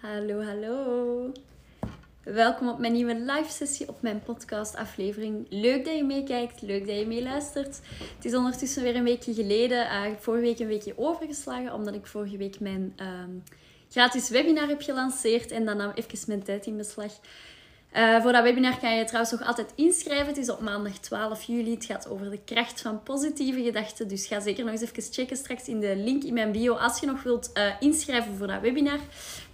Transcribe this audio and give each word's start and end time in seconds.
Hallo, 0.00 0.42
hallo. 0.42 1.32
Welkom 2.22 2.68
op 2.68 2.78
mijn 2.78 2.92
nieuwe 2.92 3.14
live 3.14 3.50
sessie 3.50 3.88
op 3.88 4.02
mijn 4.02 4.22
podcast 4.22 4.76
aflevering. 4.76 5.46
Leuk 5.48 5.84
dat 5.84 5.96
je 5.96 6.04
meekijkt, 6.04 6.62
leuk 6.62 6.86
dat 6.86 6.98
je 6.98 7.06
meeluistert. 7.06 7.80
Het 8.14 8.24
is 8.24 8.34
ondertussen 8.34 8.82
weer 8.82 8.96
een 8.96 9.04
weekje 9.04 9.34
geleden. 9.34 9.86
Heb 9.86 10.22
vorige 10.22 10.44
week 10.44 10.58
een 10.58 10.66
weekje 10.66 10.98
overgeslagen, 10.98 11.74
omdat 11.74 11.94
ik 11.94 12.06
vorige 12.06 12.36
week 12.36 12.60
mijn 12.60 12.92
ehm, 12.96 13.30
gratis 13.90 14.28
webinar 14.28 14.68
heb 14.68 14.82
gelanceerd. 14.82 15.50
En 15.50 15.64
dan 15.64 15.76
nam 15.76 15.92
even 15.94 16.18
mijn 16.26 16.42
tijd 16.42 16.66
in 16.66 16.76
beslag. 16.76 17.12
Uh, 17.96 18.22
voor 18.22 18.32
dat 18.32 18.42
webinar 18.42 18.78
kan 18.78 18.96
je 18.96 19.04
trouwens 19.04 19.32
nog 19.32 19.44
altijd 19.48 19.72
inschrijven. 19.74 20.26
Het 20.26 20.36
is 20.36 20.50
op 20.50 20.60
maandag 20.60 20.98
12 20.98 21.42
juli. 21.42 21.74
Het 21.74 21.84
gaat 21.84 22.08
over 22.08 22.30
de 22.30 22.40
kracht 22.44 22.80
van 22.80 23.02
positieve 23.02 23.62
gedachten. 23.62 24.08
Dus 24.08 24.26
ga 24.26 24.40
zeker 24.40 24.64
nog 24.64 24.72
eens 24.72 24.82
even 24.82 25.12
checken 25.12 25.36
straks 25.36 25.68
in 25.68 25.80
de 25.80 25.96
link 25.96 26.22
in 26.22 26.34
mijn 26.34 26.52
bio 26.52 26.74
als 26.74 27.00
je 27.00 27.06
nog 27.06 27.22
wilt 27.22 27.50
uh, 27.54 27.64
inschrijven 27.80 28.36
voor 28.36 28.46
dat 28.46 28.60
webinar. 28.60 28.98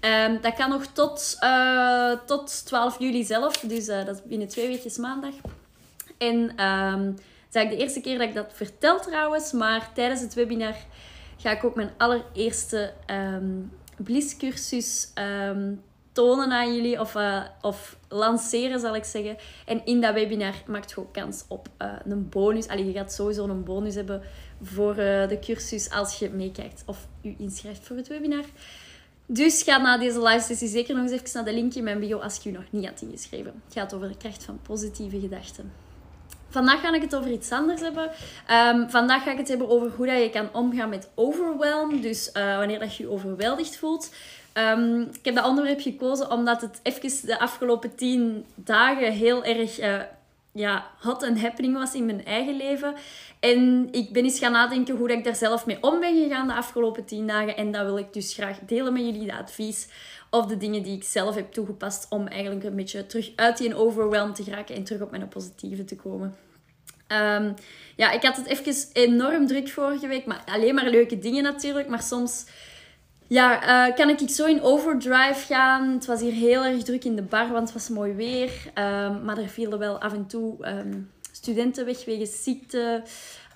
Um, 0.00 0.40
dat 0.40 0.54
kan 0.54 0.70
nog 0.70 0.86
tot, 0.86 1.36
uh, 1.42 2.12
tot 2.26 2.66
12 2.66 2.98
juli 2.98 3.24
zelf. 3.24 3.58
Dus 3.58 3.86
dat 3.86 4.08
is 4.08 4.22
binnen 4.22 4.48
twee 4.48 4.66
weken 4.66 5.00
maandag. 5.00 5.34
En 6.18 6.46
dat 7.50 7.64
is 7.64 7.70
de 7.70 7.76
eerste 7.76 8.00
keer 8.00 8.18
dat 8.18 8.28
ik 8.28 8.34
dat 8.34 8.52
vertel 8.54 9.00
trouwens. 9.00 9.52
Maar 9.52 9.90
tijdens 9.94 10.20
het 10.20 10.34
webinar 10.34 10.74
ga 11.36 11.50
ik 11.50 11.64
ook 11.64 11.74
mijn 11.74 11.90
allereerste 11.96 12.92
um, 13.10 13.72
Bliss-cursus 13.96 15.12
tonen 16.16 16.52
aan 16.52 16.74
jullie 16.74 17.00
of, 17.00 17.14
uh, 17.14 17.42
of 17.60 17.96
lanceren, 18.08 18.80
zal 18.80 18.96
ik 18.96 19.04
zeggen. 19.04 19.36
En 19.66 19.84
in 19.84 20.00
dat 20.00 20.14
webinar 20.14 20.54
maakt 20.66 20.90
je 20.90 21.00
ook 21.00 21.12
kans 21.12 21.44
op 21.48 21.68
uh, 21.82 21.92
een 22.04 22.28
bonus. 22.28 22.68
Allee, 22.68 22.86
je 22.86 22.92
gaat 22.92 23.12
sowieso 23.12 23.44
een 23.44 23.64
bonus 23.64 23.94
hebben 23.94 24.22
voor 24.62 24.90
uh, 24.90 25.28
de 25.28 25.38
cursus 25.40 25.90
als 25.90 26.18
je 26.18 26.30
meekijkt 26.30 26.82
of 26.86 27.06
je 27.20 27.34
inschrijft 27.38 27.86
voor 27.86 27.96
het 27.96 28.08
webinar. 28.08 28.44
Dus 29.26 29.62
ga 29.62 29.78
na 29.78 29.98
deze 29.98 30.22
live 30.22 30.44
sessie 30.44 30.68
zeker 30.68 30.94
nog 30.94 31.02
eens 31.02 31.12
even 31.12 31.30
naar 31.32 31.44
de 31.44 31.52
link 31.52 31.74
in 31.74 31.84
mijn 31.84 32.00
bio 32.00 32.18
als 32.18 32.36
je 32.42 32.50
je 32.50 32.56
nog 32.56 32.66
niet 32.70 32.86
had 32.86 33.00
ingeschreven. 33.00 33.62
Het 33.64 33.74
gaat 33.74 33.94
over 33.94 34.08
de 34.08 34.16
kracht 34.16 34.44
van 34.44 34.58
positieve 34.62 35.20
gedachten. 35.20 35.72
Vandaag 36.48 36.80
ga 36.80 36.94
ik 36.94 37.02
het 37.02 37.16
over 37.16 37.30
iets 37.30 37.50
anders 37.50 37.80
hebben. 37.80 38.10
Um, 38.50 38.90
vandaag 38.90 39.22
ga 39.22 39.32
ik 39.32 39.38
het 39.38 39.48
hebben 39.48 39.68
over 39.68 39.90
hoe 39.96 40.06
dat 40.06 40.22
je 40.22 40.30
kan 40.30 40.48
omgaan 40.52 40.88
met 40.88 41.08
overwhelm. 41.14 42.00
Dus 42.00 42.30
wanneer 42.32 42.78
dat 42.78 42.96
je 42.96 43.02
je 43.02 43.10
overweldigd 43.10 43.76
voelt. 43.76 44.10
Um, 44.58 45.00
ik 45.00 45.24
heb 45.24 45.34
dat 45.34 45.46
onderwerp 45.46 45.80
gekozen 45.80 46.30
omdat 46.30 46.60
het 46.60 46.80
even 46.82 47.26
de 47.26 47.38
afgelopen 47.38 47.94
tien 47.94 48.44
dagen 48.54 49.12
heel 49.12 49.44
erg 49.44 49.80
uh, 49.80 50.00
ja, 50.52 50.86
hot 51.00 51.22
en 51.22 51.38
happening 51.38 51.74
was 51.74 51.94
in 51.94 52.06
mijn 52.06 52.24
eigen 52.24 52.56
leven. 52.56 52.94
En 53.40 53.88
ik 53.90 54.12
ben 54.12 54.24
eens 54.24 54.38
gaan 54.38 54.52
nadenken 54.52 54.96
hoe 54.96 55.12
ik 55.12 55.24
daar 55.24 55.34
zelf 55.34 55.66
mee 55.66 55.82
om 55.82 56.00
ben 56.00 56.22
gegaan 56.22 56.46
de 56.46 56.54
afgelopen 56.54 57.04
tien 57.04 57.26
dagen. 57.26 57.56
En 57.56 57.72
dat 57.72 57.84
wil 57.84 57.98
ik 57.98 58.12
dus 58.12 58.34
graag 58.34 58.58
delen 58.66 58.92
met 58.92 59.04
jullie, 59.04 59.26
de 59.26 59.36
advies 59.36 59.88
of 60.30 60.46
de 60.46 60.56
dingen 60.56 60.82
die 60.82 60.96
ik 60.96 61.04
zelf 61.04 61.34
heb 61.34 61.52
toegepast 61.52 62.06
om 62.08 62.26
eigenlijk 62.26 62.64
een 62.64 62.76
beetje 62.76 63.06
terug 63.06 63.30
uit 63.36 63.58
die 63.58 63.74
overwhelm 63.74 64.34
te 64.34 64.42
geraken 64.42 64.74
en 64.74 64.84
terug 64.84 65.02
op 65.02 65.10
mijn 65.10 65.28
positieve 65.28 65.84
te 65.84 65.96
komen. 65.96 66.36
Um, 67.12 67.54
ja, 67.96 68.10
ik 68.10 68.22
had 68.22 68.36
het 68.36 68.46
even 68.46 68.74
enorm 68.92 69.46
druk 69.46 69.68
vorige 69.68 70.06
week, 70.06 70.26
maar 70.26 70.42
alleen 70.46 70.74
maar 70.74 70.88
leuke 70.88 71.18
dingen 71.18 71.42
natuurlijk. 71.42 71.88
Maar 71.88 72.02
soms 72.02 72.44
ja, 73.28 73.88
uh, 73.88 73.94
kan 73.94 74.08
ik 74.08 74.28
zo 74.28 74.46
in 74.46 74.62
overdrive 74.62 75.54
gaan. 75.54 75.90
Het 75.92 76.06
was 76.06 76.20
hier 76.20 76.32
heel 76.32 76.64
erg 76.64 76.82
druk 76.82 77.04
in 77.04 77.16
de 77.16 77.22
bar, 77.22 77.52
want 77.52 77.62
het 77.62 77.72
was 77.72 77.88
mooi 77.88 78.12
weer. 78.12 78.50
Um, 78.74 79.24
maar 79.24 79.38
er 79.38 79.48
vielen 79.48 79.78
wel 79.78 80.00
af 80.00 80.12
en 80.12 80.26
toe 80.26 80.68
um, 80.68 81.10
studenten 81.32 81.84
weg 81.84 82.04
wegens 82.04 82.42
ziekte. 82.42 83.02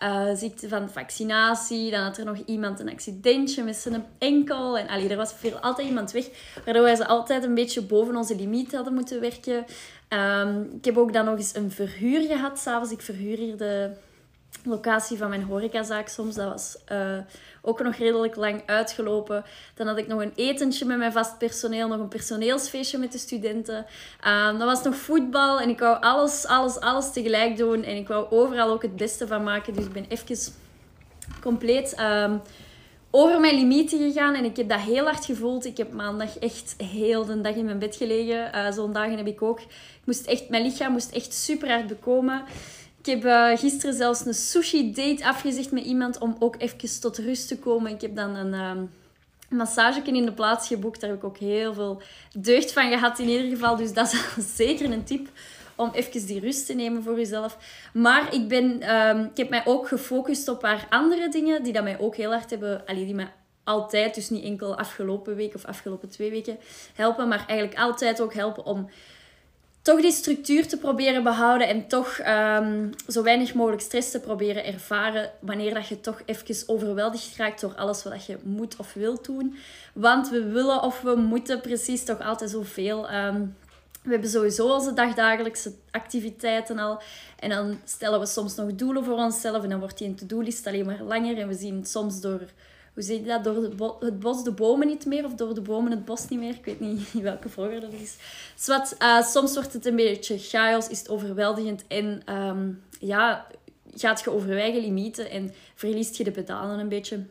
Uh, 0.03 0.35
ziekte 0.35 0.69
van 0.69 0.91
vaccinatie. 0.91 1.91
Dan 1.91 2.03
had 2.03 2.19
er 2.19 2.25
nog 2.25 2.37
iemand 2.47 2.81
een 2.81 2.91
accidentje 2.91 3.63
met 3.63 3.77
zijn 3.77 4.05
enkel. 4.19 4.79
En 4.79 4.89
allee, 4.89 5.09
er 5.09 5.17
was 5.17 5.33
veel, 5.33 5.59
altijd 5.59 5.89
iemand 5.89 6.11
weg. 6.11 6.29
Waardoor 6.65 6.83
wij 6.83 6.97
ze 6.97 7.07
altijd 7.07 7.45
een 7.45 7.55
beetje 7.55 7.83
boven 7.83 8.17
onze 8.17 8.37
limiet 8.37 8.75
hadden 8.75 8.95
moeten 8.95 9.21
werken. 9.21 9.65
Um, 10.09 10.71
ik 10.77 10.85
heb 10.85 10.97
ook 10.97 11.13
dan 11.13 11.25
nog 11.25 11.37
eens 11.37 11.55
een 11.55 11.71
verhuur 11.71 12.21
gehad. 12.21 12.59
S'avonds, 12.59 12.93
ik 12.93 13.01
verhuur 13.01 13.37
hier 13.37 13.57
de 13.57 13.91
locatie 14.65 15.19
van 15.19 15.29
mijn 15.29 15.43
horecazaak 15.43 16.09
soms. 16.09 16.35
Dat 16.35 16.49
was 16.49 16.77
uh, 16.93 17.19
ook 17.63 17.83
nog 17.83 17.95
redelijk 17.95 18.37
lang 18.37 18.63
uitgelopen. 18.67 19.45
Dan 19.75 19.87
had 19.87 19.99
ik 19.99 20.07
nog 20.07 20.21
een 20.21 20.33
etentje 20.35 20.85
met 20.85 20.99
mijn 20.99 21.13
vast 21.13 21.39
personeel, 21.39 21.89
nog 21.89 21.99
een 22.01 22.09
personeelsfeestje 22.09 22.99
met 22.99 23.13
de 23.13 23.19
studenten. 23.19 23.77
Um, 23.77 24.59
dan 24.59 24.67
was 24.67 24.83
nog 24.83 24.97
voetbal 24.97 25.61
en 25.61 25.69
ik 25.69 25.79
wou 25.79 26.03
alles, 26.03 26.47
alles, 26.47 26.81
alles 26.81 27.13
tegelijk 27.13 27.57
doen. 27.57 27.83
En 27.85 27.97
ik 27.97 28.09
wou 28.09 28.31
overal 28.31 28.71
ook 28.71 28.83
het 28.83 28.97
beste 28.97 29.27
van 29.27 29.43
maken. 29.43 29.75
Dus 29.75 29.85
ik 29.85 29.93
ben 29.93 30.07
even 30.09 30.53
compleet 31.41 32.01
um, 32.01 32.41
over 33.11 33.41
mijn 33.41 33.55
limieten 33.55 33.99
gegaan. 33.99 34.35
En 34.35 34.45
ik 34.45 34.57
heb 34.57 34.69
dat 34.69 34.81
heel 34.81 35.05
hard 35.05 35.25
gevoeld. 35.25 35.65
Ik 35.65 35.77
heb 35.77 35.93
maandag 35.93 36.39
echt 36.39 36.75
heel 36.77 37.25
de 37.25 37.41
dag 37.41 37.55
in 37.55 37.65
mijn 37.65 37.79
bed 37.79 37.97
gelegen. 37.97 38.51
Uh, 38.55 38.73
Zo'n 38.73 38.93
dagen 38.93 39.17
heb 39.17 39.27
ik 39.27 39.43
ook. 39.43 39.61
Ik 39.61 39.69
moest 40.05 40.27
echt, 40.27 40.49
mijn 40.49 40.63
lichaam 40.63 40.93
moest 40.93 41.11
echt 41.11 41.35
super 41.35 41.69
hard 41.69 41.87
bekomen. 41.87 42.43
Ik 43.03 43.07
heb 43.07 43.25
uh, 43.25 43.59
gisteren 43.59 43.95
zelfs 43.95 44.27
een 44.27 44.35
sushi-date 44.35 45.25
afgezegd 45.25 45.73
met 45.73 45.85
iemand 45.85 46.19
om 46.19 46.37
ook 46.39 46.55
even 46.59 47.01
tot 47.01 47.19
rust 47.19 47.49
te 47.49 47.59
komen. 47.59 47.93
Ik 47.93 48.01
heb 48.01 48.17
dan 48.17 48.35
een 48.35 48.53
uh, 48.53 49.59
massage 49.59 50.03
in 50.03 50.25
de 50.25 50.33
plaats 50.33 50.67
geboekt. 50.67 51.01
Daar 51.01 51.11
heb 51.11 51.19
ik 51.19 51.25
ook 51.25 51.39
heel 51.39 51.75
veel 51.75 52.03
deugd 52.39 52.73
van 52.73 52.91
gehad 52.91 53.19
in 53.19 53.29
ieder 53.29 53.49
geval. 53.51 53.77
Dus 53.77 53.93
dat 53.93 54.13
is 54.37 54.57
zeker 54.57 54.93
een 54.93 55.05
tip 55.05 55.29
om 55.75 55.91
even 55.93 56.27
die 56.27 56.41
rust 56.41 56.67
te 56.67 56.75
nemen 56.75 57.03
voor 57.03 57.17
jezelf. 57.17 57.57
Maar 57.93 58.35
ik, 58.35 58.49
ben, 58.49 58.83
uh, 58.83 59.25
ik 59.31 59.37
heb 59.37 59.49
mij 59.49 59.63
ook 59.65 59.89
gefocust 59.89 60.49
op 60.49 60.61
paar 60.61 60.87
andere 60.91 61.29
dingen 61.29 61.63
die 61.63 61.73
dat 61.73 61.83
mij 61.83 61.99
ook 61.99 62.17
heel 62.17 62.31
hard 62.31 62.51
hebben... 62.51 62.87
Allee, 62.87 63.05
die 63.05 63.15
mij 63.15 63.33
altijd, 63.65 64.15
dus 64.15 64.31
niet 64.31 64.45
enkel 64.45 64.79
afgelopen 64.79 65.37
week 65.37 65.55
of 65.55 65.65
afgelopen 65.65 66.09
twee 66.09 66.31
weken 66.31 66.59
helpen, 66.95 67.29
maar 67.29 67.45
eigenlijk 67.47 67.79
altijd 67.79 68.21
ook 68.21 68.35
helpen 68.35 68.65
om 68.65 68.91
toch 69.83 70.01
die 70.01 70.13
structuur 70.13 70.69
te 70.69 70.79
proberen 70.79 71.23
behouden 71.23 71.69
en 71.69 71.87
toch 71.87 72.19
um, 72.27 72.91
zo 73.09 73.23
weinig 73.23 73.55
mogelijk 73.55 73.83
stress 73.83 74.11
te 74.11 74.21
proberen 74.21 74.65
ervaren 74.65 75.31
wanneer 75.41 75.75
dat 75.75 75.89
je 75.89 76.01
toch 76.01 76.23
even 76.25 76.69
overweldigd 76.69 77.37
raakt 77.37 77.61
door 77.61 77.75
alles 77.75 78.03
wat 78.03 78.27
je 78.27 78.39
moet 78.43 78.77
of 78.77 78.93
wilt 78.95 79.25
doen. 79.25 79.57
Want 79.93 80.31
we 80.31 80.45
willen 80.45 80.83
of 80.83 81.01
we 81.01 81.15
moeten 81.15 81.61
precies 81.61 82.05
toch 82.05 82.21
altijd 82.21 82.51
zoveel. 82.51 83.13
Um, 83.13 83.57
we 84.03 84.11
hebben 84.11 84.31
sowieso 84.31 84.75
onze 84.75 84.93
dagdagelijkse 84.93 85.73
activiteiten 85.91 86.79
al. 86.79 87.03
En 87.39 87.49
dan 87.49 87.81
stellen 87.85 88.21
we 88.21 88.27
soms 88.27 88.55
nog 88.55 88.75
doelen 88.75 89.05
voor 89.05 89.17
onszelf. 89.17 89.63
En 89.63 89.69
dan 89.69 89.79
wordt 89.79 89.99
die 89.99 90.15
to-do-list 90.15 90.67
alleen 90.67 90.87
maar 90.87 91.03
langer. 91.03 91.39
En 91.39 91.49
we 91.49 91.55
zien 91.55 91.87
soms 91.87 92.21
door 92.21 92.41
hoe 92.95 93.03
zeg 93.03 93.17
je 93.17 93.25
dat? 93.25 93.45
Door 93.45 93.63
het 94.01 94.21
bos 94.21 94.45
de 94.45 94.53
bomen 94.53 94.87
niet 94.87 95.07
meer 95.07 95.25
of 95.25 95.35
door 95.35 95.55
de 95.55 95.61
bomen 95.61 95.91
het 95.91 96.05
bos 96.05 96.29
niet 96.29 96.39
meer. 96.39 96.55
Ik 96.55 96.65
weet 96.65 96.81
niet 96.81 97.13
welke 97.23 97.49
volgorde 97.49 97.81
dat 97.81 97.93
is. 97.93 98.17
Dus 98.67 99.33
soms 99.33 99.55
wordt 99.55 99.73
het 99.73 99.87
een 99.87 99.97
beetje 99.97 100.39
chaos, 100.39 100.89
is 100.89 100.99
het 100.99 101.09
overweldigend 101.09 101.85
en 101.87 102.35
um, 102.35 102.83
ja, 103.01 103.47
gaat 103.95 104.21
je 104.25 104.31
over 104.31 104.55
limieten 104.81 105.31
en 105.31 105.55
verliest 105.75 106.17
je 106.17 106.25
de 106.25 106.31
pedalen 106.31 106.79
een 106.79 106.89
beetje. 106.89 107.25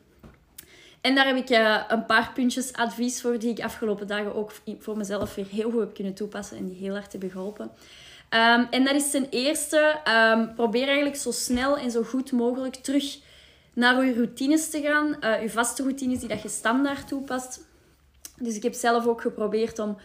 En 1.02 1.16
daar 1.16 1.28
heb 1.28 1.36
ik 1.36 1.50
uh, 1.50 1.82
een 1.88 2.06
paar 2.06 2.32
puntjes 2.34 2.74
advies 2.74 3.22
voor 3.22 3.40
die 3.40 3.50
ik 3.50 3.64
afgelopen 3.64 4.08
dagen 4.08 4.36
ook 4.36 4.52
voor 4.80 4.98
mezelf 4.98 5.36
weer 5.36 5.48
heel 5.48 5.72
goed 5.72 5.80
heb 5.80 5.94
kunnen 5.94 6.14
toepassen 6.14 6.58
en 6.58 6.68
die 6.68 6.78
heel 6.78 6.94
hard 6.94 7.12
hebben 7.12 7.30
geholpen. 7.30 7.72
Um, 8.30 8.68
en 8.70 8.84
dat 8.84 8.96
is 8.96 9.12
ten 9.12 9.28
eerste, 9.30 10.00
um, 10.08 10.54
probeer 10.54 10.86
eigenlijk 10.86 11.16
zo 11.16 11.32
snel 11.32 11.78
en 11.78 11.92
zo 11.92 12.04
goed 12.04 12.32
mogelijk 12.32 12.76
terug 12.76 13.18
naar 13.80 14.06
je 14.06 14.14
routines 14.14 14.70
te 14.70 14.82
gaan. 14.82 15.16
Uh, 15.22 15.42
je 15.42 15.50
vaste 15.50 15.84
routines 15.84 16.20
die 16.20 16.28
dat 16.28 16.42
je 16.42 16.50
standaard 16.50 17.08
toepast. 17.08 17.68
Dus 18.38 18.56
ik 18.56 18.64
heb 18.64 18.74
zelf 18.74 19.08
ook 19.08 19.22
geprobeerd 19.22 19.80
om, 19.80 19.98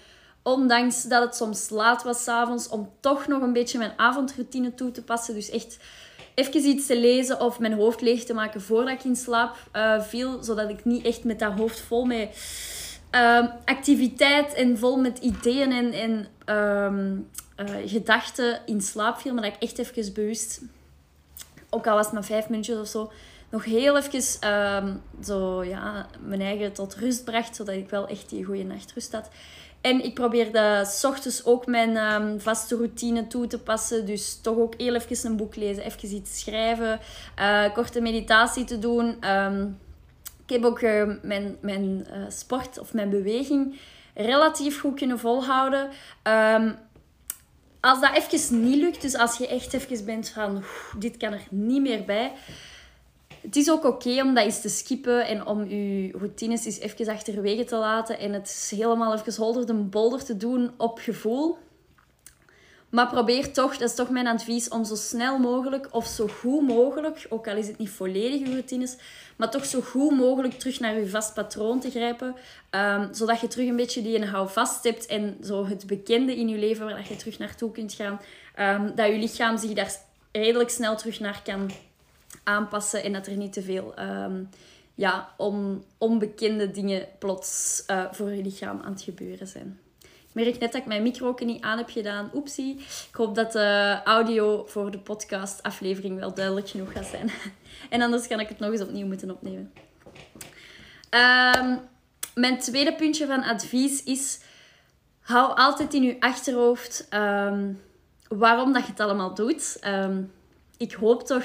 ondanks 0.43 1.03
dat 1.03 1.23
het 1.23 1.35
soms 1.37 1.69
laat 1.69 2.03
was 2.03 2.23
s'avonds, 2.23 2.69
om 2.69 2.91
toch 3.01 3.27
nog 3.27 3.43
een 3.43 3.53
beetje 3.53 3.79
mijn 3.79 3.93
avondroutine 3.97 4.75
toe 4.75 4.91
te 4.91 5.03
passen. 5.03 5.35
Dus 5.35 5.51
echt 5.51 5.79
even 6.35 6.65
iets 6.65 6.87
te 6.87 6.99
lezen 6.99 7.41
of 7.41 7.59
mijn 7.59 7.73
hoofd 7.73 8.01
leeg 8.01 8.25
te 8.25 8.35
maken 8.35 8.61
voordat 8.61 8.95
ik 8.95 9.05
in 9.05 9.17
slaap 9.17 9.57
uh, 9.73 10.03
viel. 10.03 10.43
Zodat 10.43 10.71
ik 10.71 10.85
niet 10.85 11.05
echt 11.05 11.25
met 11.25 11.39
dat 11.39 11.53
hoofd 11.53 11.81
vol 11.81 12.05
met 12.05 12.29
uh, 13.15 13.47
activiteit 13.65 14.55
en 14.55 14.79
vol 14.79 14.97
met 14.97 15.19
ideeën 15.19 15.73
en, 15.73 15.93
en 15.93 16.27
uh, 16.49 17.73
gedachten 17.87 18.61
in 18.67 18.81
slaap 18.81 19.19
viel. 19.19 19.35
Maar 19.35 19.43
dat 19.43 19.55
ik 19.55 19.62
echt 19.62 19.79
even 19.79 20.12
bewust, 20.12 20.61
ook 21.70 21.87
al 21.87 21.94
was 21.94 22.05
het 22.05 22.15
maar 22.15 22.25
vijf 22.25 22.49
minuutjes 22.49 22.79
of 22.79 22.88
zo, 22.88 23.12
nog 23.55 23.65
heel 23.65 23.97
even 23.97 24.51
um, 24.51 25.03
zo, 25.25 25.65
ja, 25.65 26.06
mijn 26.21 26.41
eigen 26.41 26.73
tot 26.73 26.95
rust 26.95 27.25
bracht. 27.25 27.56
Zodat 27.56 27.75
ik 27.75 27.91
wel 27.91 28.09
echt 28.09 28.29
die 28.29 28.45
goede 28.45 28.65
nachtrust 28.65 29.12
had. 29.12 29.29
En 29.81 30.05
ik 30.05 30.15
probeerde 30.15 30.85
s 30.87 31.05
ochtends 31.05 31.45
ook 31.45 31.67
mijn 31.67 31.97
um, 31.97 32.41
vaste 32.41 32.77
routine 32.77 33.27
toe 33.27 33.47
te 33.47 33.59
passen. 33.59 34.06
Dus 34.06 34.41
toch 34.41 34.56
ook 34.56 34.75
heel 34.77 34.95
even 34.95 35.31
een 35.31 35.37
boek 35.37 35.56
lezen, 35.56 35.85
even 35.85 36.15
iets 36.15 36.41
schrijven, 36.41 37.01
uh, 37.39 37.73
korte 37.75 38.01
meditatie 38.01 38.65
te 38.65 38.79
doen. 38.79 39.31
Um, 39.31 39.79
ik 40.47 40.55
heb 40.55 40.65
ook 40.65 40.81
uh, 40.81 41.11
mijn, 41.23 41.56
mijn 41.61 41.85
uh, 41.85 42.25
sport 42.29 42.79
of 42.79 42.93
mijn 42.93 43.11
beweging 43.11 43.81
relatief 44.15 44.81
goed 44.81 44.99
kunnen 44.99 45.19
volhouden. 45.19 45.89
Als 47.81 48.01
dat 48.01 48.11
even 48.15 48.65
niet 48.69 48.81
lukt, 48.83 49.03
dus 49.03 49.17
als 49.17 49.37
je 49.37 49.49
echt 49.49 49.73
even 49.73 50.05
bent 50.05 50.29
van 50.29 50.62
dit 50.99 51.17
kan 51.17 51.33
er 51.33 51.47
niet 51.51 51.83
meer 51.83 52.05
bij, 52.05 52.33
het 53.44 53.56
is 53.56 53.70
ook 53.70 53.85
oké 53.85 54.23
om 54.23 54.35
dat 54.35 54.44
eens 54.44 54.61
te 54.61 54.69
skippen 54.69 55.26
en 55.26 55.46
om 55.46 55.64
je 55.64 56.11
routines 56.12 56.64
eens 56.64 56.79
even 56.79 57.08
achterwege 57.08 57.64
te 57.64 57.76
laten 57.76 58.19
en 58.19 58.32
het 58.32 58.73
helemaal 58.76 59.14
even 59.14 59.35
holder 59.35 59.67
de 59.67 59.75
bolder 59.75 60.25
te 60.25 60.37
doen 60.37 60.70
op 60.76 60.99
gevoel. 60.99 61.58
Maar 62.88 63.08
probeer 63.08 63.52
toch, 63.52 63.76
dat 63.76 63.88
is 63.88 63.94
toch 63.94 64.11
mijn 64.11 64.26
advies, 64.26 64.69
om 64.69 64.85
zo 64.85 64.94
snel 64.94 65.38
mogelijk 65.38 65.88
of 65.91 66.06
zo 66.06 66.29
goed 66.29 66.69
mogelijk, 66.69 67.26
ook 67.29 67.49
al 67.49 67.56
is 67.56 67.67
het 67.67 67.79
niet 67.79 67.91
volledig 67.91 68.41
je 68.41 68.50
routines, 68.50 68.96
maar 69.37 69.50
toch 69.50 69.64
zo 69.64 69.81
goed 69.81 70.17
mogelijk 70.17 70.55
terug 70.58 70.81
naar 70.81 70.99
je 70.99 71.08
vast 71.08 71.35
patroon 71.35 71.81
te 71.81 71.91
grijpen. 71.91 72.35
Ehm, 72.70 73.12
zodat 73.12 73.41
je 73.41 73.49
terug 73.49 73.69
een 73.69 73.76
beetje 73.76 74.02
die 74.02 74.17
een 74.17 74.29
houvast 74.29 74.85
hebt 74.85 75.06
en 75.06 75.37
zo 75.43 75.67
het 75.67 75.87
bekende 75.87 76.37
in 76.37 76.49
je 76.49 76.58
leven 76.58 76.87
waar 76.87 77.08
je 77.08 77.17
terug 77.17 77.38
naartoe 77.38 77.70
kunt 77.70 77.93
gaan. 77.93 78.20
Um, 78.58 78.94
dat 78.94 79.06
je 79.06 79.19
lichaam 79.19 79.58
zich 79.58 79.73
daar 79.73 79.93
redelijk 80.32 80.70
snel 80.70 80.96
terug 80.96 81.20
naar 81.20 81.41
kan 81.44 81.70
aanpassen 82.44 83.02
en 83.02 83.12
dat 83.12 83.26
er 83.26 83.37
niet 83.37 83.52
te 83.52 83.62
veel 83.62 83.94
um, 83.99 84.49
ja, 84.94 85.29
on, 85.37 85.85
onbekende 85.99 86.70
dingen 86.70 87.06
plots 87.19 87.85
uh, 87.87 88.05
voor 88.11 88.31
je 88.31 88.43
lichaam 88.43 88.81
aan 88.82 88.93
het 88.93 89.02
gebeuren 89.02 89.46
zijn. 89.46 89.79
Ik 90.02 90.43
merk 90.44 90.58
net 90.58 90.73
dat 90.73 90.81
ik 90.81 90.87
mijn 90.87 91.02
micro 91.02 91.29
ook 91.29 91.44
niet 91.44 91.62
aan 91.62 91.79
heb 91.79 91.91
gedaan. 91.91 92.31
Oepsie. 92.35 92.76
Ik 92.79 93.14
hoop 93.14 93.35
dat 93.35 93.52
de 93.52 94.00
audio 94.05 94.64
voor 94.67 94.91
de 94.91 94.99
podcastaflevering 94.99 96.19
wel 96.19 96.35
duidelijk 96.35 96.69
genoeg 96.69 96.93
gaat 96.93 97.06
zijn. 97.06 97.31
en 97.91 98.02
anders 98.02 98.26
kan 98.26 98.41
ik 98.41 98.49
het 98.49 98.58
nog 98.58 98.70
eens 98.70 98.81
opnieuw 98.81 99.06
moeten 99.06 99.31
opnemen. 99.31 99.73
Um, 101.11 101.81
mijn 102.35 102.58
tweede 102.58 102.94
puntje 102.94 103.26
van 103.26 103.43
advies 103.43 104.05
is... 104.05 104.41
Hou 105.20 105.56
altijd 105.56 105.94
in 105.94 106.02
je 106.02 106.17
achterhoofd 106.20 107.08
um, 107.14 107.81
waarom 108.29 108.73
dat 108.73 108.85
je 108.85 108.91
het 108.91 109.00
allemaal 109.00 109.35
doet. 109.35 109.79
Ik 110.76 110.93
hoop 110.93 111.26
toch 111.26 111.44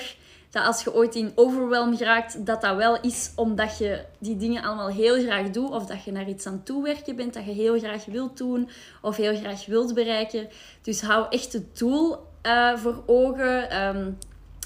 dat 0.49 0.65
als 0.65 0.83
je 0.83 0.93
ooit 0.93 1.15
in 1.15 1.31
overwhelm 1.35 1.97
geraakt, 1.97 2.45
dat 2.45 2.61
dat 2.61 2.75
wel 2.75 3.01
is 3.01 3.31
omdat 3.35 3.77
je 3.77 4.05
die 4.19 4.37
dingen 4.37 4.63
allemaal 4.63 4.89
heel 4.89 5.21
graag 5.21 5.49
doet. 5.49 5.69
Of 5.69 5.85
dat 5.85 6.03
je 6.03 6.11
naar 6.11 6.27
iets 6.29 6.45
aan 6.45 6.63
toewerken 6.63 7.15
bent 7.15 7.33
dat 7.33 7.45
je 7.45 7.51
heel 7.51 7.79
graag 7.79 8.05
wilt 8.05 8.37
doen. 8.37 8.69
Of 9.01 9.15
heel 9.15 9.37
graag 9.37 9.65
wilt 9.65 9.93
bereiken. 9.93 10.49
Dus 10.81 11.01
hou 11.01 11.25
echt 11.29 11.53
het 11.53 11.77
doel 11.77 12.17
uh, 12.43 12.77
voor 12.77 13.03
ogen. 13.05 13.85
Um, 13.95 14.17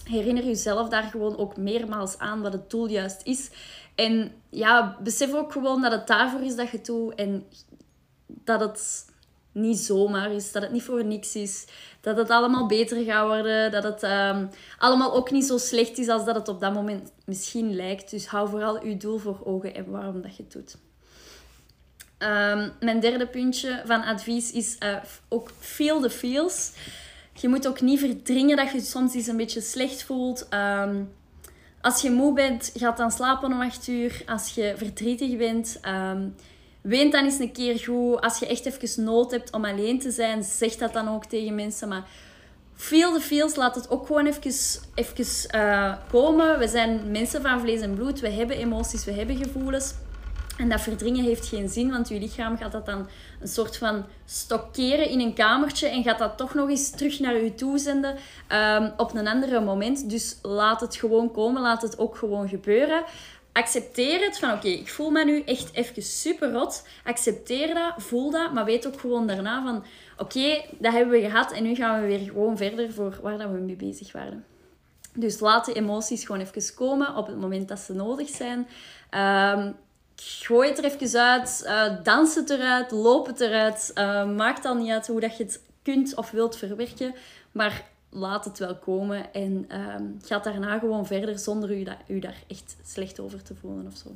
herinner 0.03 0.43
jezelf 0.43 0.89
daar 0.89 1.03
gewoon 1.03 1.37
ook 1.37 1.57
meermaals 1.57 2.17
aan 2.17 2.41
wat 2.41 2.53
het 2.53 2.69
doel 2.69 2.87
juist 2.87 3.21
is. 3.23 3.49
En 3.95 4.31
ja, 4.49 4.97
besef 5.03 5.33
ook 5.33 5.51
gewoon 5.51 5.81
dat 5.81 5.91
het 5.91 6.07
daarvoor 6.07 6.41
is 6.41 6.55
dat 6.55 6.69
je 6.69 6.77
het 6.77 6.85
doet. 6.85 7.15
En 7.15 7.45
dat 8.27 8.59
het 8.59 9.05
niet 9.53 9.79
zomaar 9.79 10.31
is, 10.31 10.51
dat 10.51 10.61
het 10.61 10.71
niet 10.71 10.83
voor 10.83 11.05
niks 11.05 11.35
is, 11.35 11.65
dat 12.01 12.17
het 12.17 12.29
allemaal 12.29 12.67
beter 12.67 13.03
gaat 13.03 13.27
worden, 13.27 13.71
dat 13.71 13.83
het 13.83 14.03
um, 14.03 14.49
allemaal 14.77 15.13
ook 15.13 15.31
niet 15.31 15.45
zo 15.45 15.57
slecht 15.57 15.97
is 15.97 16.07
als 16.07 16.25
dat 16.25 16.35
het 16.35 16.47
op 16.47 16.59
dat 16.59 16.73
moment 16.73 17.11
misschien 17.25 17.75
lijkt. 17.75 18.09
Dus 18.09 18.27
hou 18.27 18.49
vooral 18.49 18.85
je 18.85 18.97
doel 18.97 19.17
voor 19.17 19.39
ogen 19.43 19.75
en 19.75 19.91
waarom 19.91 20.21
dat 20.21 20.35
je 20.35 20.43
het 20.43 20.51
doet. 20.51 20.77
Um, 22.19 22.71
mijn 22.79 22.99
derde 22.99 23.27
puntje 23.27 23.81
van 23.85 24.03
advies 24.03 24.51
is 24.51 24.75
uh, 24.79 24.95
ook 25.29 25.51
feel 25.59 26.01
the 26.01 26.09
feels. 26.09 26.71
Je 27.33 27.47
moet 27.47 27.67
ook 27.67 27.81
niet 27.81 27.99
verdringen 27.99 28.57
dat 28.57 28.71
je 28.71 28.81
soms 28.81 29.13
eens 29.13 29.27
een 29.27 29.37
beetje 29.37 29.61
slecht 29.61 30.03
voelt. 30.03 30.47
Um, 30.53 31.11
als 31.81 32.01
je 32.01 32.11
moe 32.11 32.33
bent, 32.33 32.71
ga 32.75 32.91
dan 32.91 33.11
slapen 33.11 33.51
om 33.51 33.61
8 33.61 33.87
uur. 33.87 34.23
Als 34.25 34.55
je 34.55 34.73
verdrietig 34.77 35.37
bent, 35.37 35.79
Weent 36.83 37.11
dan 37.11 37.23
eens 37.23 37.39
een 37.39 37.51
keer 37.51 37.79
goed. 37.79 38.21
Als 38.21 38.39
je 38.39 38.47
echt 38.47 38.65
even 38.65 39.03
nood 39.03 39.31
hebt 39.31 39.51
om 39.51 39.65
alleen 39.65 39.99
te 39.99 40.11
zijn, 40.11 40.43
zeg 40.43 40.75
dat 40.75 40.93
dan 40.93 41.09
ook 41.09 41.25
tegen 41.25 41.55
mensen. 41.55 41.87
Maar 41.87 42.03
feel 42.75 43.13
the 43.13 43.19
feels, 43.19 43.55
laat 43.55 43.75
het 43.75 43.89
ook 43.89 44.07
gewoon 44.07 44.25
even, 44.25 45.25
uh, 45.55 45.93
komen. 46.11 46.59
We 46.59 46.67
zijn 46.67 47.11
mensen 47.11 47.41
van 47.41 47.59
vlees 47.59 47.81
en 47.81 47.93
bloed. 47.93 48.19
We 48.19 48.29
hebben 48.29 48.57
emoties, 48.57 49.05
we 49.05 49.11
hebben 49.11 49.35
gevoelens. 49.37 49.93
En 50.57 50.69
dat 50.69 50.81
verdringen 50.81 51.23
heeft 51.23 51.47
geen 51.47 51.69
zin, 51.69 51.91
want 51.91 52.09
je 52.09 52.19
lichaam 52.19 52.57
gaat 52.57 52.71
dat 52.71 52.85
dan 52.85 53.07
een 53.41 53.47
soort 53.47 53.77
van 53.77 54.05
stockeren 54.25 55.09
in 55.09 55.19
een 55.19 55.33
kamertje 55.33 55.87
en 55.87 56.03
gaat 56.03 56.19
dat 56.19 56.37
toch 56.37 56.53
nog 56.53 56.69
eens 56.69 56.89
terug 56.89 57.19
naar 57.19 57.43
je 57.43 57.55
toe 57.55 57.77
zenden 57.77 58.15
um, 58.49 58.93
op 58.97 59.15
een 59.15 59.27
andere 59.27 59.59
moment. 59.59 60.09
Dus 60.09 60.37
laat 60.41 60.81
het 60.81 60.95
gewoon 60.95 61.31
komen, 61.31 61.61
laat 61.61 61.81
het 61.81 61.99
ook 61.99 62.17
gewoon 62.17 62.49
gebeuren 62.49 63.03
accepteer 63.53 64.25
het 64.25 64.39
van 64.39 64.51
oké, 64.51 64.67
ik 64.67 64.89
voel 64.89 65.09
me 65.09 65.25
nu 65.25 65.41
echt 65.41 65.73
even 65.73 66.01
super 66.01 66.51
rot. 66.51 66.87
Accepteer 67.03 67.73
dat, 67.73 67.93
voel 67.97 68.31
dat, 68.31 68.53
maar 68.53 68.65
weet 68.65 68.87
ook 68.87 68.99
gewoon 68.99 69.27
daarna 69.27 69.63
van 69.63 69.85
oké, 70.17 70.65
dat 70.77 70.93
hebben 70.93 71.13
we 71.13 71.29
gehad 71.29 71.51
en 71.51 71.63
nu 71.63 71.75
gaan 71.75 72.01
we 72.01 72.07
weer 72.07 72.19
gewoon 72.19 72.57
verder 72.57 72.93
voor 72.93 73.19
waar 73.21 73.37
dat 73.37 73.51
we 73.51 73.57
mee 73.57 73.75
bezig 73.75 74.11
waren. 74.11 74.45
Dus 75.15 75.39
laat 75.39 75.65
de 75.65 75.73
emoties 75.73 76.25
gewoon 76.25 76.41
even 76.41 76.75
komen 76.75 77.15
op 77.15 77.27
het 77.27 77.39
moment 77.39 77.67
dat 77.67 77.79
ze 77.79 77.93
nodig 77.93 78.29
zijn. 78.29 78.67
Um, 79.57 79.75
gooi 80.15 80.69
het 80.69 80.77
er 80.77 80.83
even 80.83 81.19
uit, 81.19 81.63
uh, 81.65 82.03
dans 82.03 82.35
het 82.35 82.49
eruit, 82.49 82.91
loop 82.91 83.25
het 83.25 83.39
eruit. 83.39 83.91
Uh, 83.95 84.29
maakt 84.29 84.63
dan 84.63 84.77
niet 84.77 84.91
uit 84.91 85.07
hoe 85.07 85.19
dat 85.19 85.37
je 85.37 85.43
het 85.43 85.63
kunt 85.83 86.15
of 86.15 86.31
wilt 86.31 86.57
verwerken. 86.57 87.15
Maar 87.51 87.85
laat 88.13 88.45
het 88.45 88.59
wel 88.59 88.75
komen 88.75 89.33
en 89.33 89.67
um, 89.79 90.19
ga 90.25 90.39
daarna 90.39 90.79
gewoon 90.79 91.05
verder 91.05 91.39
zonder 91.39 91.71
u, 91.71 91.85
u 92.07 92.19
daar 92.19 92.43
echt 92.47 92.75
slecht 92.85 93.19
over 93.19 93.43
te 93.43 93.55
voelen 93.55 93.87
of 93.87 93.97
zo. 93.97 94.09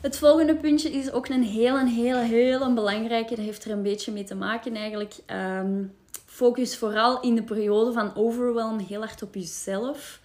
Het 0.00 0.18
volgende 0.18 0.56
puntje 0.56 0.90
is 0.90 1.12
ook 1.12 1.28
een 1.28 1.42
heel, 1.42 1.78
heel, 1.78 2.16
heel 2.16 2.74
belangrijke. 2.74 3.34
Dat 3.34 3.44
heeft 3.44 3.64
er 3.64 3.70
een 3.70 3.82
beetje 3.82 4.12
mee 4.12 4.24
te 4.24 4.34
maken 4.34 4.76
eigenlijk. 4.76 5.14
Um, 5.60 5.94
focus 6.26 6.76
vooral 6.76 7.20
in 7.20 7.34
de 7.34 7.42
periode 7.42 7.92
van 7.92 8.16
overwhelm 8.16 8.78
heel 8.78 9.00
hard 9.00 9.22
op 9.22 9.34
jezelf. 9.34 10.20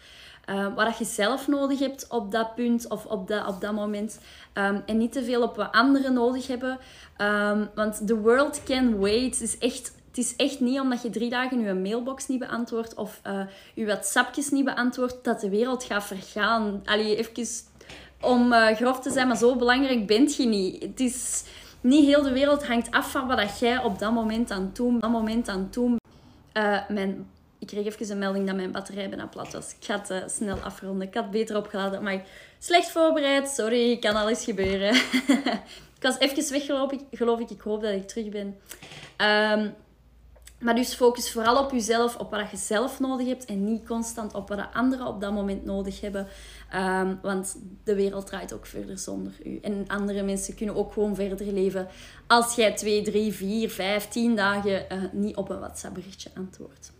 Uh, 0.49 0.75
wat 0.75 0.97
je 0.97 1.05
zelf 1.05 1.47
nodig 1.47 1.79
hebt 1.79 2.07
op 2.09 2.31
dat 2.31 2.55
punt 2.55 2.87
of 2.89 3.05
op 3.05 3.27
dat, 3.27 3.47
op 3.47 3.61
dat 3.61 3.73
moment. 3.73 4.19
En 4.85 4.97
niet 4.97 5.11
te 5.11 5.23
veel 5.23 5.41
op 5.41 5.55
wat 5.55 5.71
anderen 5.71 6.13
nodig 6.13 6.47
hebben. 6.47 6.79
Want 7.75 8.07
the 8.07 8.17
world 8.17 8.63
can 8.63 8.99
wait. 8.99 9.41
Is 9.41 9.57
echt 9.57 9.93
het 10.09 10.17
is 10.17 10.35
echt 10.35 10.59
niet 10.59 10.79
omdat 10.79 11.01
je 11.01 11.09
drie 11.09 11.29
dagen 11.29 11.59
je 11.59 11.73
mailbox 11.73 12.27
niet 12.27 12.39
beantwoordt 12.39 12.93
of 12.93 13.21
uh, 13.27 13.41
je 13.73 13.85
WhatsAppjes 13.85 14.49
niet 14.49 14.65
beantwoordt, 14.65 15.23
dat 15.23 15.39
de 15.39 15.49
wereld 15.49 15.83
gaat 15.83 16.03
vergaan. 16.03 16.81
Allee, 16.85 17.15
even 17.15 17.47
om 18.21 18.53
uh, 18.53 18.67
grof 18.67 18.99
te 18.99 19.11
zijn, 19.11 19.27
maar 19.27 19.37
zo 19.37 19.55
belangrijk 19.55 20.07
bent 20.07 20.35
je 20.35 20.45
niet. 20.45 20.83
Het 20.83 20.99
is... 20.99 21.43
Niet 21.81 22.05
heel 22.05 22.21
de 22.21 22.31
wereld 22.31 22.67
hangt 22.67 22.91
af 22.91 23.11
van 23.11 23.27
wat 23.27 23.59
jij 23.59 23.83
op 23.83 23.99
dat 23.99 24.13
moment 24.13 24.51
aan 24.51 24.69
doen, 24.73 24.99
dat 24.99 25.09
moment 25.09 25.47
aan 25.47 25.67
doen. 25.71 25.97
Uh, 26.53 26.89
mijn, 26.89 27.29
ik 27.59 27.67
kreeg 27.67 27.85
even 27.85 28.11
een 28.11 28.17
melding 28.17 28.47
dat 28.47 28.55
mijn 28.55 28.71
batterij 28.71 29.09
bijna 29.09 29.27
plat 29.27 29.53
was. 29.53 29.71
Ik 29.79 29.85
ga 29.85 30.01
het 30.07 30.31
snel 30.31 30.57
afronden. 30.57 31.07
Ik 31.07 31.13
had 31.13 31.31
beter 31.31 31.57
opgeladen, 31.57 32.03
maar 32.03 32.23
slecht 32.57 32.91
voorbereid. 32.91 33.49
Sorry, 33.49 33.97
kan 33.97 34.15
alles 34.15 34.43
gebeuren. 34.43 34.95
ik 35.97 36.01
was 36.01 36.19
even 36.19 36.51
weggelopen, 36.51 36.99
geloof 37.11 37.39
ik. 37.39 37.49
Ik 37.49 37.61
hoop 37.61 37.81
dat 37.81 37.93
ik 37.93 38.07
terug 38.07 38.29
ben. 38.29 38.57
Um, 39.17 39.75
maar 40.59 40.75
dus 40.75 40.93
focus 40.93 41.31
vooral 41.31 41.63
op 41.63 41.71
jezelf, 41.71 42.15
op 42.15 42.31
wat 42.31 42.51
je 42.51 42.57
zelf 42.57 42.99
nodig 42.99 43.27
hebt 43.27 43.45
en 43.45 43.63
niet 43.63 43.85
constant 43.85 44.33
op 44.33 44.49
wat 44.49 44.67
anderen 44.73 45.07
op 45.07 45.21
dat 45.21 45.33
moment 45.33 45.65
nodig 45.65 46.01
hebben. 46.01 46.27
Um, 46.75 47.19
want 47.21 47.57
de 47.83 47.95
wereld 47.95 48.25
draait 48.25 48.53
ook 48.53 48.65
verder 48.65 48.97
zonder 48.97 49.33
u. 49.43 49.59
En 49.61 49.83
andere 49.87 50.23
mensen 50.23 50.55
kunnen 50.55 50.75
ook 50.75 50.93
gewoon 50.93 51.15
verder 51.15 51.53
leven 51.53 51.87
als 52.27 52.55
jij 52.55 52.73
twee, 52.73 53.01
drie, 53.01 53.33
vier, 53.33 53.69
vijf, 53.69 54.07
tien 54.07 54.35
dagen 54.35 54.85
uh, 54.91 55.03
niet 55.11 55.35
op 55.35 55.49
een 55.49 55.59
WhatsApp 55.59 55.93
berichtje 55.93 56.29
antwoordt. 56.35 56.91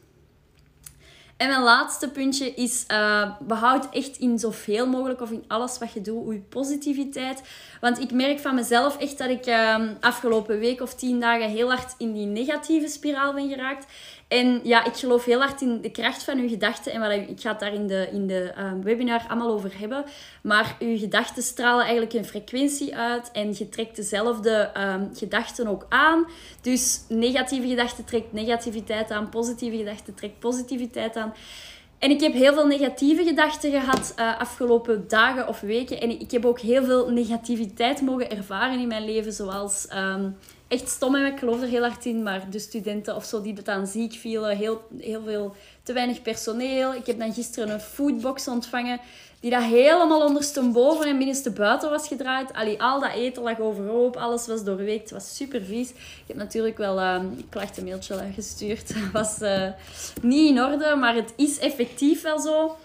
En 1.39 1.47
mijn 1.47 1.63
laatste 1.63 2.09
puntje 2.09 2.53
is, 2.53 2.85
uh, 2.91 3.31
behoud 3.39 3.89
echt 3.89 4.17
in 4.17 4.39
zoveel 4.39 4.87
mogelijk 4.87 5.21
of 5.21 5.31
in 5.31 5.43
alles 5.47 5.77
wat 5.77 5.93
je 5.93 6.01
doet, 6.01 6.33
je 6.33 6.39
positiviteit. 6.39 7.41
Want 7.81 7.99
ik 7.99 8.11
merk 8.11 8.39
van 8.39 8.55
mezelf 8.55 8.97
echt 8.97 9.17
dat 9.17 9.29
ik 9.29 9.47
uh, 9.47 9.79
afgelopen 9.99 10.59
week 10.59 10.81
of 10.81 10.93
tien 10.93 11.19
dagen 11.19 11.49
heel 11.49 11.69
hard 11.69 11.95
in 11.97 12.13
die 12.13 12.25
negatieve 12.25 12.87
spiraal 12.87 13.33
ben 13.33 13.49
geraakt. 13.49 13.85
En 14.29 14.59
ja, 14.63 14.85
ik 14.85 14.95
geloof 14.95 15.25
heel 15.25 15.39
hard 15.39 15.61
in 15.61 15.81
de 15.81 15.91
kracht 15.91 16.23
van 16.23 16.37
uw 16.37 16.49
gedachten. 16.49 16.91
En 16.91 16.99
wat 16.99 17.11
ik, 17.11 17.41
ga 17.41 17.49
het 17.49 17.59
daar 17.59 17.73
in 17.73 17.87
de, 17.87 18.09
in 18.11 18.27
de 18.27 18.51
um, 18.59 18.83
webinar 18.83 19.25
allemaal 19.27 19.51
over 19.51 19.79
hebben. 19.79 20.05
Maar 20.41 20.75
uw 20.79 20.97
gedachten 20.97 21.43
stralen 21.43 21.83
eigenlijk 21.83 22.13
een 22.13 22.25
frequentie 22.25 22.95
uit. 22.95 23.31
En 23.31 23.55
je 23.57 23.69
trekt 23.69 23.95
dezelfde 23.95 24.71
um, 24.77 25.09
gedachten 25.13 25.67
ook 25.67 25.85
aan. 25.89 26.25
Dus 26.61 27.01
negatieve 27.07 27.67
gedachten 27.67 28.05
trekt 28.05 28.33
negativiteit 28.33 29.11
aan. 29.11 29.29
Positieve 29.29 29.77
gedachten 29.77 30.15
trekt 30.15 30.39
positiviteit 30.39 31.15
aan. 31.15 31.33
En 31.99 32.09
ik 32.09 32.21
heb 32.21 32.33
heel 32.33 32.53
veel 32.53 32.67
negatieve 32.67 33.23
gedachten 33.23 33.71
gehad 33.71 34.13
uh, 34.19 34.39
afgelopen 34.39 35.05
dagen 35.07 35.47
of 35.47 35.59
weken. 35.59 36.01
En 36.01 36.09
ik 36.09 36.31
heb 36.31 36.45
ook 36.45 36.59
heel 36.59 36.83
veel 36.83 37.09
negativiteit 37.09 38.01
mogen 38.01 38.29
ervaren 38.29 38.79
in 38.79 38.87
mijn 38.87 39.05
leven. 39.05 39.33
Zoals 39.33 39.87
um, 39.95 40.35
echt 40.69 40.89
stom 40.89 41.15
en 41.15 41.25
ik 41.25 41.39
geloof 41.39 41.61
er 41.61 41.67
heel 41.67 41.81
hard 41.81 42.05
in. 42.05 42.23
Maar 42.23 42.49
de 42.49 42.59
studenten 42.59 43.15
of 43.15 43.25
zo 43.25 43.41
die 43.41 43.53
het 43.53 43.67
aan 43.67 43.87
ziek 43.87 44.13
vielen, 44.13 44.57
heel, 44.57 44.87
heel 44.97 45.23
veel 45.23 45.55
te 45.83 45.93
weinig 45.93 46.21
personeel. 46.21 46.93
Ik 46.93 47.05
heb 47.05 47.19
dan 47.19 47.33
gisteren 47.33 47.69
een 47.69 47.79
foodbox 47.79 48.47
ontvangen 48.47 48.99
die 49.39 49.51
dat 49.51 49.63
helemaal 49.63 50.25
ondersteboven 50.25 51.05
en 51.05 51.17
binnenste 51.17 51.51
buiten 51.51 51.89
was 51.89 52.07
gedraaid. 52.07 52.53
Allee, 52.53 52.81
al 52.81 52.99
dat 52.99 53.13
eten 53.13 53.43
lag 53.43 53.59
overhoop, 53.59 54.15
alles 54.15 54.47
was 54.47 54.63
doorweekt, 54.63 55.01
het 55.01 55.11
was 55.11 55.35
super 55.35 55.61
vies. 55.61 55.89
Ik 55.89 56.23
heb 56.27 56.37
natuurlijk 56.37 56.77
wel 56.77 56.99
uh, 56.99 57.13
een 57.13 57.45
klachtenmailtje 57.49 58.19
gestuurd. 58.33 58.89
Het 58.95 59.11
was 59.11 59.41
uh, 59.41 59.67
niet 60.21 60.49
in 60.49 60.63
orde, 60.63 60.95
maar 60.95 61.15
het 61.15 61.33
is 61.35 61.59
effectief 61.59 62.21
wel 62.21 62.39
zo 62.39 62.77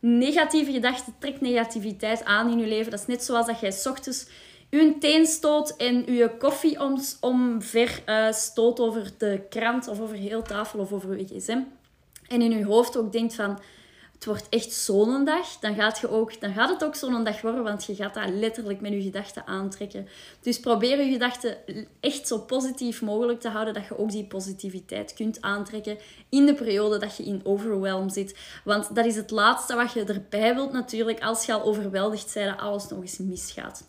negatieve 0.00 0.72
gedachten 0.72 1.14
trekt 1.18 1.40
negativiteit 1.40 2.24
aan 2.24 2.50
in 2.50 2.58
je 2.58 2.66
leven. 2.66 2.90
Dat 2.90 3.00
is 3.00 3.06
net 3.06 3.24
zoals 3.24 3.46
dat 3.46 3.60
jij 3.60 3.74
ochtends 3.84 4.26
je 4.70 4.96
teen 4.98 5.26
stoot 5.26 5.76
en 5.76 6.14
je 6.14 6.36
koffie 6.38 6.80
om, 6.80 7.00
omver 7.20 8.02
uh, 8.06 8.32
stoot 8.32 8.80
over 8.80 9.12
de 9.18 9.40
krant 9.48 9.88
of 9.88 10.00
over 10.00 10.16
heel 10.16 10.42
tafel 10.42 10.78
of 10.78 10.92
over 10.92 11.18
je 11.18 11.24
gsm. 11.24 11.60
En 12.28 12.42
in 12.42 12.58
je 12.58 12.64
hoofd 12.64 12.96
ook 12.96 13.12
denkt 13.12 13.34
van, 13.34 13.58
het 14.16 14.24
wordt 14.24 14.48
echt 14.48 14.72
zo'n 14.72 15.24
dag, 15.24 15.58
dan 15.60 15.74
gaat, 15.74 15.98
je 15.98 16.10
ook, 16.10 16.40
dan 16.40 16.52
gaat 16.52 16.68
het 16.68 16.84
ook 16.84 16.94
zo'n 16.94 17.24
worden, 17.42 17.62
want 17.62 17.84
je 17.84 17.94
gaat 17.94 18.14
dat 18.14 18.28
letterlijk 18.28 18.80
met 18.80 18.92
je 18.92 19.02
gedachten 19.02 19.46
aantrekken. 19.46 20.08
Dus 20.40 20.60
probeer 20.60 21.00
je 21.00 21.12
gedachten 21.12 21.56
echt 22.00 22.26
zo 22.26 22.38
positief 22.38 23.02
mogelijk 23.02 23.40
te 23.40 23.48
houden, 23.48 23.74
dat 23.74 23.86
je 23.86 23.98
ook 23.98 24.10
die 24.10 24.26
positiviteit 24.26 25.14
kunt 25.14 25.40
aantrekken 25.40 25.98
in 26.28 26.46
de 26.46 26.54
periode 26.54 26.98
dat 26.98 27.16
je 27.16 27.24
in 27.24 27.40
overwhelm 27.44 28.08
zit. 28.08 28.38
Want 28.64 28.94
dat 28.94 29.04
is 29.04 29.16
het 29.16 29.30
laatste 29.30 29.74
wat 29.74 29.92
je 29.92 30.04
erbij 30.04 30.54
wilt 30.54 30.72
natuurlijk, 30.72 31.22
als 31.22 31.46
je 31.46 31.52
al 31.52 31.62
overweldigd 31.62 32.34
bent, 32.34 32.50
dat 32.50 32.58
alles 32.58 32.88
nog 32.88 33.00
eens 33.00 33.18
misgaat. 33.18 33.84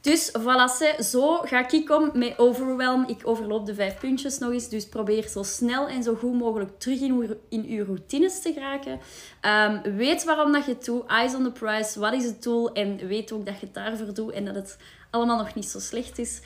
Dus 0.00 0.32
voilà, 0.38 1.00
zo 1.00 1.36
ga 1.36 1.70
ik 1.70 1.90
om 1.90 2.10
met 2.12 2.38
overwhelm. 2.38 3.04
Ik 3.06 3.20
overloop 3.22 3.66
de 3.66 3.74
vijf 3.74 3.98
puntjes 3.98 4.38
nog 4.38 4.52
eens. 4.52 4.68
Dus 4.68 4.88
probeer 4.88 5.28
zo 5.28 5.42
snel 5.42 5.88
en 5.88 6.02
zo 6.02 6.14
goed 6.14 6.34
mogelijk 6.34 6.78
terug 6.78 7.00
in, 7.00 7.38
in 7.48 7.68
je 7.68 7.84
routines 7.84 8.42
te 8.42 8.52
geraken. 8.52 9.00
Um, 9.42 9.96
weet 9.96 10.24
waarom 10.24 10.52
dat 10.52 10.64
je 10.64 10.72
het 10.72 10.84
doet. 10.84 11.06
Eyes 11.06 11.34
on 11.34 11.44
the 11.44 11.50
prize. 11.50 12.00
Wat 12.00 12.12
is 12.12 12.24
het 12.24 12.42
doel? 12.42 12.72
En 12.72 13.06
weet 13.06 13.32
ook 13.32 13.46
dat 13.46 13.60
je 13.60 13.66
het 13.66 13.74
daarvoor 13.74 14.14
doet 14.14 14.32
en 14.32 14.44
dat 14.44 14.54
het 14.54 14.78
allemaal 15.10 15.38
nog 15.38 15.54
niet 15.54 15.68
zo 15.68 15.78
slecht 15.78 16.18
is. 16.18 16.40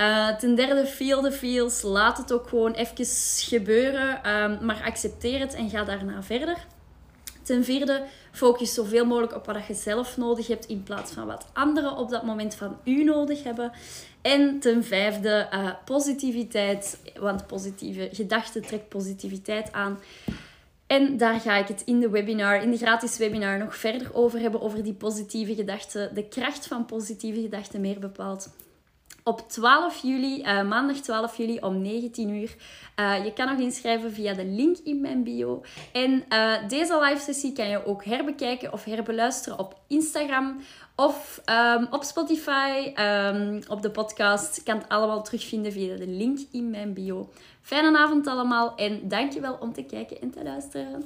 Uh, 0.00 0.36
ten 0.36 0.54
derde, 0.54 0.86
feel 0.86 1.22
the 1.22 1.32
feels. 1.32 1.82
Laat 1.82 2.18
het 2.18 2.32
ook 2.32 2.48
gewoon 2.48 2.72
even 2.72 3.06
gebeuren. 3.38 4.30
Um, 4.42 4.58
maar 4.64 4.82
accepteer 4.84 5.40
het 5.40 5.54
en 5.54 5.70
ga 5.70 5.84
daarna 5.84 6.22
verder. 6.22 6.56
Ten 7.42 7.64
vierde, 7.64 8.02
focus 8.36 8.74
zoveel 8.74 9.06
mogelijk 9.06 9.34
op 9.34 9.46
wat 9.46 9.66
je 9.66 9.74
zelf 9.74 10.16
nodig 10.16 10.46
hebt 10.46 10.66
in 10.66 10.82
plaats 10.82 11.12
van 11.12 11.26
wat 11.26 11.46
anderen 11.52 11.96
op 11.96 12.10
dat 12.10 12.22
moment 12.22 12.54
van 12.54 12.78
u 12.84 13.04
nodig 13.04 13.42
hebben. 13.42 13.72
En 14.22 14.58
ten 14.60 14.84
vijfde, 14.84 15.48
uh, 15.52 15.70
positiviteit, 15.84 16.98
want 17.18 17.46
positieve 17.46 18.08
gedachten 18.12 18.62
trekt 18.62 18.88
positiviteit 18.88 19.72
aan. 19.72 19.98
En 20.86 21.16
daar 21.16 21.40
ga 21.40 21.56
ik 21.56 21.68
het 21.68 21.82
in 21.84 22.00
de 22.00 22.10
webinar, 22.10 22.62
in 22.62 22.70
de 22.70 22.76
gratis 22.76 23.16
webinar, 23.16 23.58
nog 23.58 23.76
verder 23.76 24.14
over 24.14 24.40
hebben, 24.40 24.60
over 24.60 24.82
die 24.82 24.94
positieve 24.94 25.54
gedachten, 25.54 26.14
de 26.14 26.28
kracht 26.28 26.66
van 26.66 26.86
positieve 26.86 27.40
gedachten 27.40 27.80
meer 27.80 27.98
bepaald 27.98 28.48
op 29.28 29.48
12 29.48 30.02
juli, 30.02 30.40
uh, 30.40 30.62
maandag 30.62 30.96
12 30.96 31.36
juli 31.36 31.58
om 31.60 31.82
19 31.82 32.28
uur. 32.28 32.56
Uh, 33.00 33.24
je 33.24 33.32
kan 33.32 33.46
nog 33.46 33.58
inschrijven 33.58 34.12
via 34.12 34.34
de 34.34 34.44
link 34.44 34.76
in 34.84 35.00
mijn 35.00 35.22
bio. 35.22 35.62
En 35.92 36.24
uh, 36.28 36.68
deze 36.68 37.00
live 37.00 37.22
sessie 37.22 37.52
kan 37.52 37.68
je 37.68 37.86
ook 37.86 38.04
herbekijken 38.04 38.72
of 38.72 38.84
herbeluisteren 38.84 39.58
op 39.58 39.74
Instagram 39.86 40.60
of 40.96 41.40
um, 41.76 41.86
op 41.90 42.02
Spotify, 42.02 42.92
um, 43.00 43.60
op 43.68 43.82
de 43.82 43.90
podcast. 43.90 44.56
Je 44.56 44.62
kan 44.62 44.78
het 44.78 44.88
allemaal 44.88 45.22
terugvinden 45.22 45.72
via 45.72 45.96
de 45.96 46.06
link 46.06 46.38
in 46.52 46.70
mijn 46.70 46.92
bio. 46.92 47.28
Fijne 47.62 47.98
avond 47.98 48.26
allemaal 48.26 48.76
en 48.76 49.08
dankjewel 49.08 49.56
om 49.60 49.72
te 49.72 49.82
kijken 49.82 50.20
en 50.20 50.30
te 50.30 50.42
luisteren. 50.42 51.04